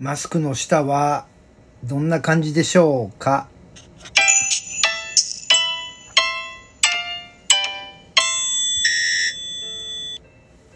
[0.00, 1.26] マスクの下は
[1.82, 3.48] どんな感じでしょうか？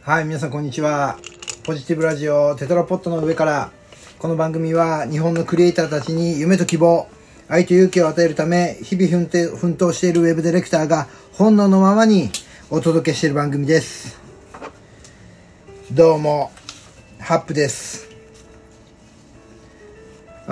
[0.00, 1.18] はい、皆さんこんにちは。
[1.64, 3.70] ポジティブラジオテトラポットの上から、
[4.18, 7.06] この番組は日本のクリエイターたちに夢と希望、
[7.46, 12.30] 愛と勇気を与えるため、日々奮闘奮闘しているウェブディレクターが本能のままに
[12.70, 14.18] お届けしている番組です。
[15.92, 16.50] どうも、
[17.18, 18.09] ハップです。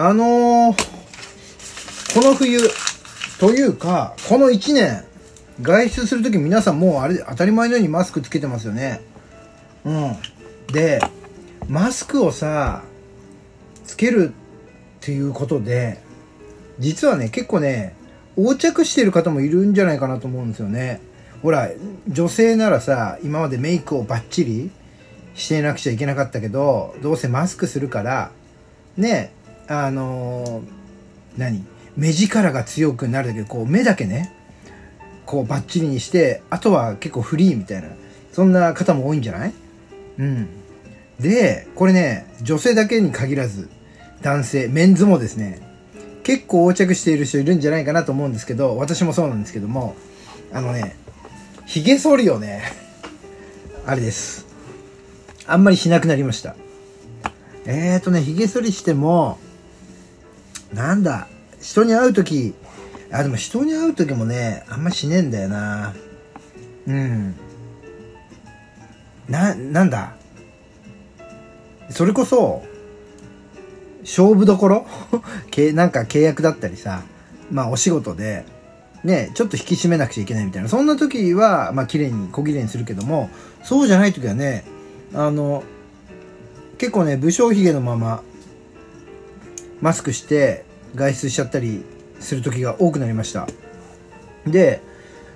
[0.00, 2.60] あのー、この冬、
[3.40, 5.04] というか、この1年、
[5.60, 9.00] 外出するとき皆さんもうあれ、当たり前のようにマスクつけてますよね。
[9.84, 10.16] うん。
[10.72, 11.00] で、
[11.68, 12.84] マスクをさ、
[13.84, 14.32] つけるっ
[15.00, 15.98] ていうことで、
[16.78, 17.96] 実はね、結構ね、
[18.36, 21.00] 横着してる方もいるんじゃないかなと思うんですよね。
[21.42, 21.70] ほら、
[22.06, 24.70] 女性ならさ、今までメイクをバッチリ
[25.34, 28.30] してなくちゃいけなかったけど、どうせマスクするから、
[28.96, 29.32] ね、
[29.68, 30.62] あのー
[31.36, 31.64] 何？
[31.96, 34.32] 目力が強くなるだけ、こう目だけね、
[35.26, 37.88] こうバッチリにして、あとは結構フリーみたいな、
[38.32, 39.52] そんな方も多いんじゃない？
[40.18, 40.48] うん。
[41.20, 43.68] で、これね、女性だけに限らず、
[44.22, 45.60] 男性、メンズもですね、
[46.22, 49.96] 結構横着している人いるんじゃないかなと思うんですけど、私もそうなんですけども、
[50.52, 50.96] あのね、
[51.66, 52.62] 髭剃りをね、
[53.86, 54.46] あれです。
[55.46, 56.54] あんまりしなくなりました。
[57.66, 59.38] えーとね、髭剃りしても、
[60.72, 61.28] なんだ、
[61.60, 62.54] 人に会うとき、
[63.10, 65.94] あ、でも人に会うときもね、あんましねえんだよな。
[66.86, 67.34] うん。
[69.28, 70.14] な、なんだ。
[71.90, 72.62] それこそ、
[74.02, 74.86] 勝負どころ？
[75.50, 77.02] けなんか契約だったりさ、
[77.50, 78.44] まあお仕事で、
[79.04, 80.68] ね、ちょっと引き締めなくちゃいけないみたいな。
[80.68, 83.30] そんな時は、まあ綺麗に、小綺麗にするけども、
[83.62, 84.64] そうじゃない時はね、
[85.14, 85.62] あの、
[86.78, 88.22] 結構ね、武将髭のまま、
[89.80, 91.84] マスクして外出しちゃったり
[92.20, 93.46] する時が多くなりました。
[94.46, 94.80] で、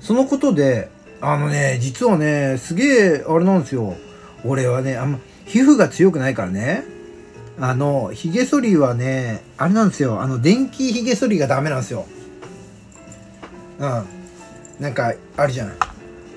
[0.00, 0.88] そのことで、
[1.20, 3.94] あのね、実はね、すげえ、あれなんですよ。
[4.44, 6.84] 俺はね、あんま、皮膚が強くないからね。
[7.58, 10.22] あの、髭剃りはね、あれなんですよ。
[10.22, 12.06] あの、電気髭剃りがダメなんですよ。
[13.78, 14.04] うん。
[14.78, 15.72] なんか、あるじゃん。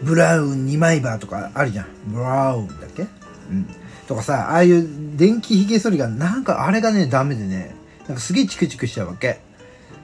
[0.01, 1.85] ブラウン2枚刃とかあるじゃん。
[2.07, 3.03] ブラウンだっけ？
[3.03, 3.05] う
[3.53, 3.65] ん。
[4.05, 4.85] とかさ、ああいう
[5.15, 7.73] 電気髭剃りが、なんかあれがね、ダメでね、
[8.07, 9.39] なんかすげえチクチクしちゃうわけ。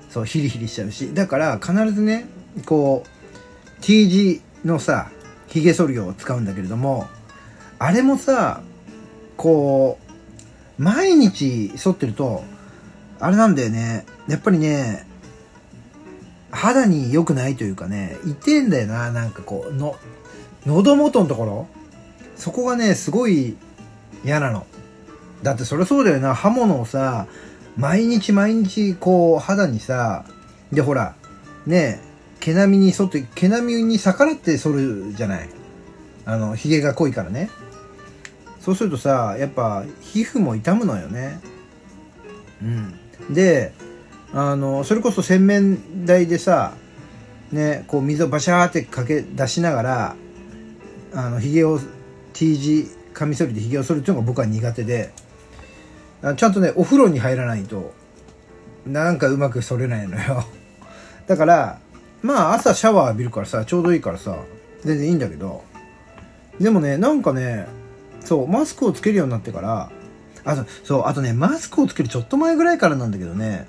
[0.10, 1.14] そう、ヒリヒリしちゃうし。
[1.14, 2.26] だから、必ずね、
[2.66, 5.12] こう、T 字のさ、
[5.48, 7.08] 髭剃りを使うんだけれども、
[7.78, 8.62] あれもさ、
[9.38, 10.00] こ
[10.78, 12.44] う、毎日剃ってると、
[13.20, 14.06] あれなんだよね。
[14.28, 15.06] やっぱりね、
[16.52, 19.98] 肌に良くないというかね、痛えんだよな、なんかこう、の、
[20.66, 21.68] 喉元のところ
[22.36, 23.56] そこがね、すごい
[24.24, 24.66] 嫌なの。
[25.44, 27.28] だってそりゃそうだよな、刃物をさ、
[27.80, 30.26] 毎日毎日こう肌にさ、
[30.74, 31.16] でほら、
[31.66, 32.02] ね
[32.42, 35.50] 毛並みに沿って、毛並みに逆らって剃るじゃない。
[36.26, 37.50] あの、髭が濃いからね。
[38.60, 41.40] そうするとさ、やっぱ皮膚も痛むのよね。
[42.62, 43.34] うん。
[43.34, 43.72] で、
[44.34, 46.74] あの、それこそ洗面台でさ、
[47.54, 50.16] ね、こう水をバシャーってかけ出しながら、
[51.14, 51.80] あの、髭を
[52.34, 55.14] T 字、カミソリで髭を剃るっていうのが僕は苦手で、
[56.22, 57.94] ちゃんとね、お風呂に入らないと、
[58.86, 60.44] なんかうまく剃れないのよ。
[61.28, 61.80] だから、
[62.22, 64.38] まあ朝シャワー浴びるからさ、ちょうどいいからさ、
[64.84, 65.64] 全然いいんだけど、
[66.60, 67.68] でもね、なんかね、
[68.20, 69.90] そう、マスクをつけるようになってから、
[70.44, 73.68] あと、そう、あとね、マスクをつけるちょっと前ぐらいからなんだけどね、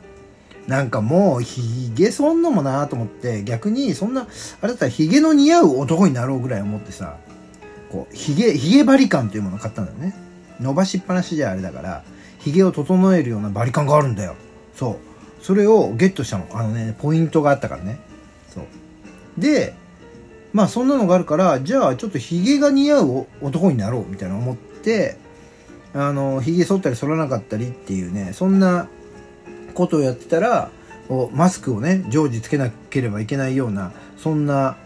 [0.66, 4.26] なんかもう、ヒゲそんのもなと思って、逆に、そんな、あ
[4.62, 7.16] れだったらヒゲの似合う男になろうぐらい思ってさ、
[7.90, 10.14] こう、ヒゲ、ヒゲバリカンというものを買ったんだよね。
[10.60, 12.04] 伸ばしっぱなしじゃあれだから、
[12.40, 14.34] ヒゲを整えるようなバリカンがあるんだよ。
[14.74, 15.44] そう。
[15.44, 16.46] それをゲットしたの。
[16.52, 18.00] あのね、ポイントがあったからね。
[18.52, 18.64] そう。
[19.40, 19.74] で、
[20.52, 25.16] まあそんなのがあるから、じゃあちょっとヒゲが似合う男になろうみたいな思って、
[25.94, 28.88] あの、ヒゲ剃ったり剃らなかったりっていうね、そんな
[29.74, 30.70] ことをやってたら、
[31.08, 34.76] こうマスクをね、常時つけなければいけないような、そんな、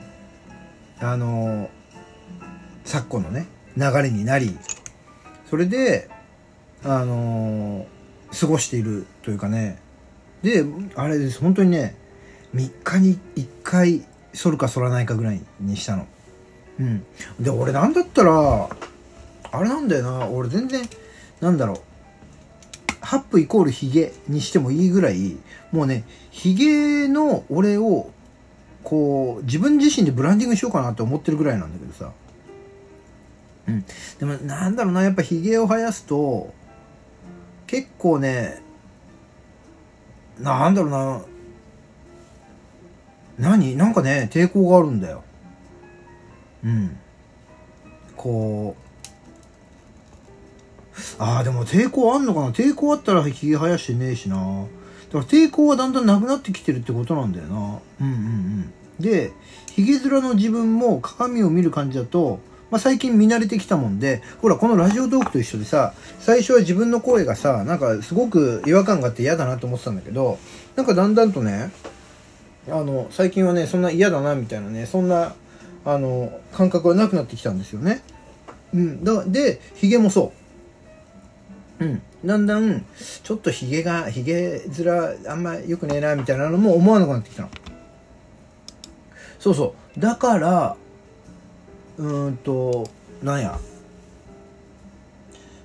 [1.01, 1.71] あの、
[2.85, 3.47] 昨今のね、
[3.77, 4.57] 流れになり、
[5.51, 6.09] それで、
[6.85, 7.87] あの
[8.39, 9.79] 過ごしているというかね、
[10.43, 10.65] で、
[10.95, 11.97] あれです、本当にね、
[12.55, 14.05] 3日に1回
[14.35, 16.07] 剃るか剃らないかぐらいにしたの。
[16.79, 17.05] うん。
[17.41, 18.69] で、俺なんだったら、
[19.51, 20.83] あれなんだよな、俺全然、
[21.41, 21.79] なんだろう、
[23.01, 25.37] ハップイコールヒゲにしてもいいぐらい、
[25.73, 28.11] もうね、ヒゲの俺を、
[28.83, 32.13] こう、自分自身でブランディングしようかなって思ってるぐらいなんだけどさ。
[33.69, 33.85] うん。
[34.19, 36.53] でも、なんだろうな、やっぱヒゲを生やすと、
[37.75, 38.63] 結構ね
[40.39, 41.23] なんだろうな。
[43.37, 43.75] 何？
[43.75, 45.25] なんかね抵抗があるんだよ。
[46.65, 46.97] うん。
[48.17, 48.83] こう。
[51.19, 52.51] ああでも抵抗あんのかな？
[52.51, 54.37] 抵抗あったらひげ生やしてねえしな。
[54.37, 54.69] だか
[55.19, 57.81] ら抵抗はだんだんなくなってきてるってことなんだよな。
[58.01, 58.73] うんうんうん。
[59.01, 59.33] で
[59.73, 62.39] ひげ面の自分も鏡を見る感じだと
[62.75, 70.41] まあ、最近見慣れてきたもんで、ほら、このラジオトークと一緒でさ、最初は自分の声がさ、なんかすごく違和感があって嫌だなと思ってたんだけど、
[70.75, 71.71] なんかだんだんとね、
[72.69, 75.37] あの、最近はね、そんな嫌だなみたいなね、そんな、
[75.85, 78.03] あの、感覚はなくなってきたんですよね。
[78.75, 79.05] うん。
[79.05, 80.33] だで、髭もそ
[81.79, 81.85] う。
[81.85, 82.03] うん。
[82.25, 82.85] だんだん、
[83.23, 87.51] ちょっと髭が、髭面あんま良くねえな、みたいなのも思わなくなってきたの。
[89.39, 90.01] そうそう。
[90.01, 90.77] だから、
[91.99, 92.89] うんと
[93.23, 93.59] なんや。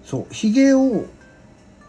[0.03, 1.05] そうヒゲを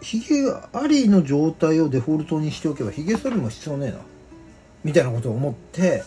[0.03, 3.99] ヒゲありの状態をデフォルトにしておけばヒゲ剃りも必要ねえな。
[4.85, 6.03] みたいなことを思って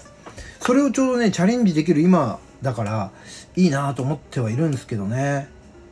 [0.60, 3.12] それをちょうどねチャレンジできる今だから
[3.56, 5.48] いいなと思ってはいるんですけどね。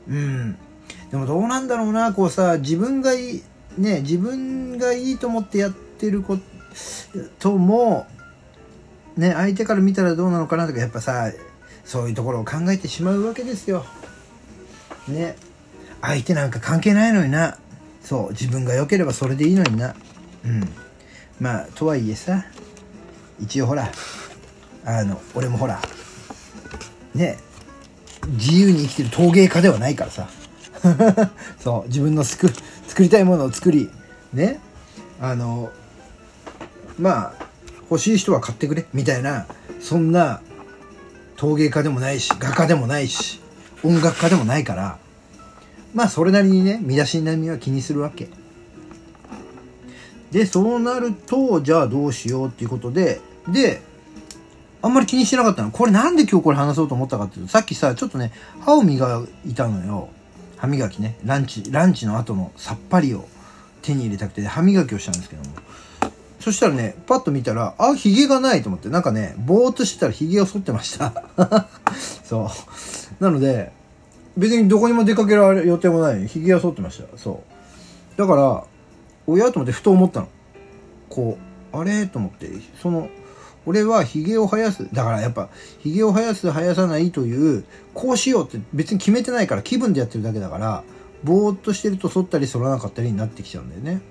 [0.07, 0.57] うん。
[1.11, 3.43] でもどうなんだろうなこうさ自分がいい
[3.77, 6.37] ね自分がいいと思ってやってるこ
[7.39, 8.07] とも
[9.17, 11.31] ね相手から見たらどうなのかなとかやっぱさ
[11.85, 13.85] そういうところを考えてしまうわけですよ。
[15.07, 15.35] ね。
[16.01, 17.57] 相手なんか関係ないのにな。
[18.03, 19.95] そう、自分が良ければそれでいいのにな。
[20.45, 20.67] うん。
[21.39, 22.45] まあ、とはいえさ、
[23.39, 23.91] 一応ほら、
[24.85, 25.79] あの、俺もほら、
[27.13, 27.37] ね、
[28.27, 30.29] 自由に生きてる陶芸家ではないからさ。
[31.59, 32.51] そう、自分の作
[32.87, 33.89] 作りたいものを作り、
[34.33, 34.59] ね、
[35.19, 35.71] あの、
[36.99, 37.47] まあ、
[37.89, 39.47] 欲しい人は買ってくれ、みたいな、
[39.79, 40.41] そんな
[41.41, 43.41] 陶芸家でもないし画家でもないし
[43.83, 44.99] 音楽家でもないから
[45.95, 48.29] まあそれなりにね身だしなみは気にするわけ。
[50.29, 53.81] でそうなるとじゃあどうしようっていうことでで
[54.83, 55.71] あんまり気にしてなかったの。
[55.71, 60.09] これなんで今日これ話そうと思ったかっていうとさっきさちょっとね歯を磨いたのよ。
[60.57, 61.17] 歯磨きね。
[61.25, 63.27] ランチランチの後のさっぱりを
[63.81, 65.49] 手に入れたくて歯磨きをしたんですけども。
[66.41, 71.23] そしたらね、パッと見たら、あ、髭がないと思って、なんかね、ぼーっとしてたら髭を剃ってました。
[72.23, 72.49] そ
[73.19, 73.23] う。
[73.23, 73.71] なので、
[74.37, 77.17] 別にどこにも出かけられる予定もないのに、髭を剃ってました。
[77.17, 77.43] そ
[78.15, 78.19] う。
[78.19, 78.63] だから、
[79.27, 79.51] おや？
[79.51, 80.27] と思ってふと思ったの。
[81.09, 81.37] こ
[81.73, 82.07] う、あれ？
[82.07, 82.49] と思って、
[82.81, 83.09] その、
[83.65, 84.87] 俺は髭を生やす。
[84.91, 85.49] だからやっぱ、
[85.83, 90.83] 髭を生やす、生やさないという、こうしようって別に決めてないから気分でやってるだけだから、
[91.23, 94.01] ぼーっとしてると剃ったり剃らなかったりになってきちゃうんだよね。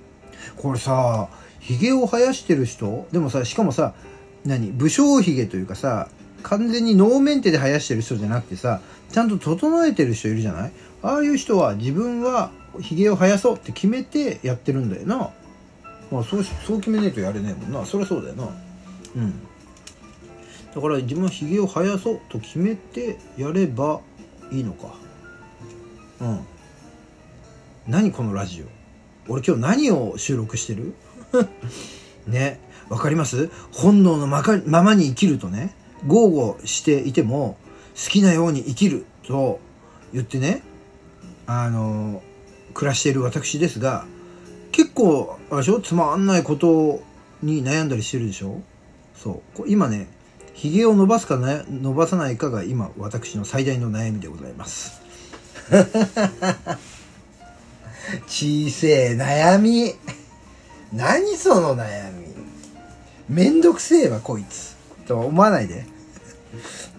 [0.57, 1.29] これさ、
[1.61, 3.07] 髭を生やしてる人？
[3.13, 3.95] でもさしかもさ
[4.45, 4.73] 何？
[4.73, 6.09] 武将髭というかさ
[6.43, 8.81] 完全にノーメンテで生やしてる人じゃなくてさ
[9.11, 10.73] ちゃんと整えてる人いるじゃない？
[11.03, 15.31] ああいう人は自分は髭を生やそうって決めてやってるんだよな。
[16.11, 17.85] まあそうそう決めねえとやれねえもんな。
[17.85, 18.49] そりゃそうだよな。
[19.17, 19.35] うん。
[20.75, 24.01] だから自分は髭を生やそうと決めてやれば
[24.53, 24.95] いいのか。
[26.21, 26.41] うん。
[27.89, 28.63] 何このラジ
[29.29, 29.33] オ？
[29.33, 30.95] 俺今日何を収録してる？
[32.27, 33.51] ねわかります？
[33.73, 35.75] 本能のまままに生きるとね
[36.07, 37.57] 豪語していても
[37.95, 39.61] 好きなように生きると
[40.13, 40.63] 言ってね
[41.47, 42.23] あの
[42.75, 44.05] 暮らしている私ですが
[44.73, 45.81] 結構あれでしょ？
[45.81, 47.03] つまんないこと
[47.43, 48.61] に悩んだりしてるでしょ？
[49.17, 49.65] そう。
[49.69, 50.09] 今ね
[50.55, 55.01] 髭を伸ばすか、ね、伸ばさないかが今私の最大の悩みでございます。
[58.27, 59.95] 小せえ悩み。
[60.93, 62.27] 何その悩み。
[63.29, 64.77] めんどくせえわこいつ。
[65.07, 65.87] とは思わないで。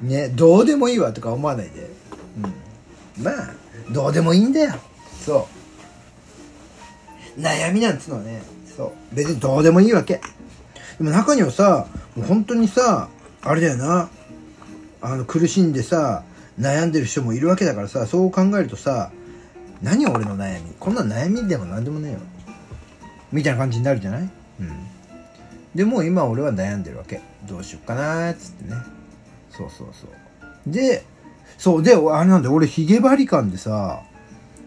[0.02, 1.90] ねどうでもいいわとか思わないで。
[3.18, 3.24] うん。
[3.24, 3.54] まあ
[3.92, 4.76] どうでもいいんだよ。
[5.20, 5.48] そ
[7.38, 7.42] う。
[7.42, 8.42] 悩みなんつうのはね。
[8.78, 9.16] そう。
[9.16, 10.22] 別にどうでもいいわけ。
[10.98, 13.10] でも中にはさもう本当にさ
[13.42, 14.10] あれだよな。
[15.02, 16.24] あの苦しんでさ
[16.60, 19.12] 悩んでる人もいるわけだからさそう考えるとさ
[19.82, 20.72] 何俺の悩み？
[20.80, 22.20] こんな悩みでも何でもねえよ。
[23.32, 24.22] みたいな感じになるじゃない？
[24.22, 24.88] うん。
[25.74, 27.22] でも今俺は悩んでるわけ。
[27.48, 28.34] どうしよっかなー。
[28.34, 28.76] っつってね。
[29.50, 30.10] そうそうそう。
[30.72, 31.04] で
[31.58, 34.02] そうであれなんで俺ヒゲバリカンでさ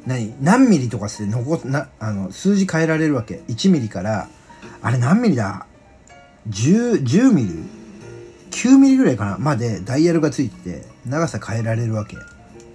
[0.06, 0.34] 何？
[0.42, 3.42] 何ミリとかして残なあの数字変えられるわけ。
[3.48, 4.28] 1ミリから
[4.82, 5.66] あれ何ミリだ
[6.48, 7.50] ？10, 10ミリ
[8.50, 9.38] ？9ミリぐらいかな。
[9.38, 12.16] までダイヤルがついてて長さ変えられるわけ。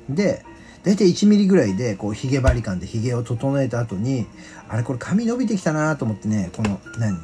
[0.10, 0.43] で
[0.83, 4.25] 大体1ミリぐらいで、こう、髭張り感で髭を整えた後に、
[4.67, 7.17] あれこれ髪伸びてきたなと思ってね、この、何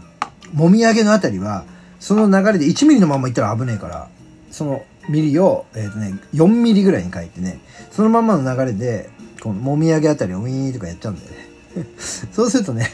[0.53, 1.65] もみあげのあたりは、
[1.99, 4.09] その流れで1ミリのままいったら危ねえから、
[4.51, 7.59] そのミリを、えっ、ー、とね、4ミリぐらいに書いてね、
[7.91, 9.09] そのままの流れで、
[9.41, 11.45] このもみあげあたりをウィーンとかやっちゃうんだよね。
[12.31, 12.91] そうするとね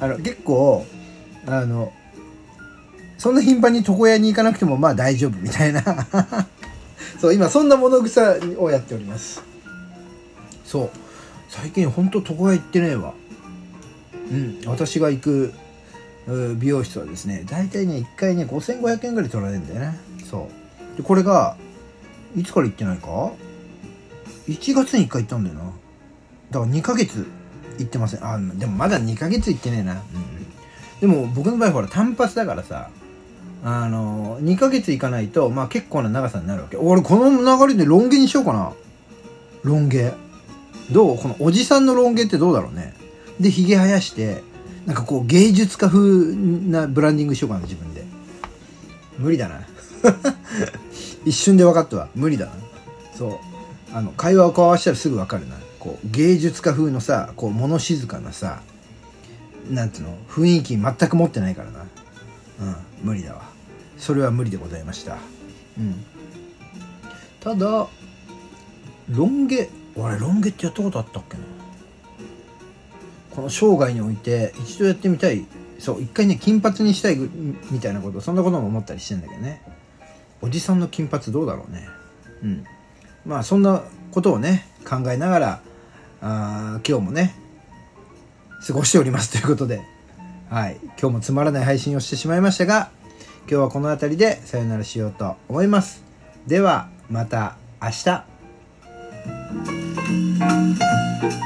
[0.00, 0.86] あの結構
[1.46, 1.92] あの
[3.18, 5.82] そんな頻繁に床屋に行かなくてもまあ大丈夫みたいな
[7.20, 9.42] そう今そんな物草をやっております
[10.66, 10.90] そう。
[11.48, 13.14] 最近ほんと床屋行ってねえわ。
[14.30, 15.54] うん私が行く
[16.56, 19.98] 美容室はですね大体ね1回ね5500円ぐらい取られるんだよね。
[20.28, 20.48] そ
[20.94, 20.96] う。
[20.96, 21.56] でこれが
[22.36, 23.06] いつから行ってないか
[24.48, 25.64] ？1月に1回行ったんだよな。
[26.50, 27.26] だから2ヶ月
[27.78, 28.24] 行ってません。
[28.24, 29.92] あでもまだ2ヶ月行ってねえな。
[29.92, 30.00] うん
[31.00, 32.88] でも僕の場合ほら単発だからさ
[33.62, 36.76] あの2ヶ月行かないとまあ結構な長さになるわけ。
[36.76, 37.30] 俺この
[37.66, 38.72] 流れでロン毛にしようかな。
[39.62, 40.12] ロン毛。
[40.90, 41.18] どう？
[41.18, 42.94] このおじさんのロン毛ってどうだろうね。
[43.40, 44.42] でひげ生やして
[44.86, 48.04] なんかこう芸術家風なブランディングしようかな自分で。
[49.18, 49.60] 無理だな。
[51.24, 52.08] 一瞬で分かったわ。
[52.14, 52.52] 無理だな。
[53.14, 53.32] そう。
[53.92, 55.56] あの会話を交わしたらすぐ分かるな。
[55.80, 58.60] こう芸術家風のさこう物静かなさ
[59.70, 60.16] なんていうの？
[60.28, 61.80] 雰囲気全く持ってないからな。
[62.60, 62.76] うん。
[63.02, 63.42] 無理だわ。
[63.98, 65.16] それは無理でございました。
[65.78, 66.04] うん。
[67.40, 67.86] ただ
[69.08, 71.42] ロン毛俺ロン毛ってやったことあったっけな？
[73.34, 75.46] この生涯において一度やってみたい
[75.78, 77.16] そう一回ね金髪にしたい
[77.70, 79.62] みたいなことそんなことも思ったりしてんだけどね。
[80.42, 81.88] おじさんの金髪どうだろうね。
[82.42, 82.64] うん。
[83.24, 85.60] まあそんなことをね考えながら
[86.20, 87.34] あ今日もね
[88.66, 89.82] 過ごしておりますということで。
[90.48, 90.78] はい。
[90.82, 92.90] 今日もつまらない配信をしてしまいましたが
[93.40, 96.04] 今日はこの辺りでさよならしようと思います。
[96.46, 99.85] ではまた明日。
[100.48, 101.45] Thank you.